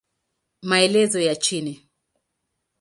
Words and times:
Maelezo 0.61 1.19
ya 1.21 1.35
chini 1.35 1.89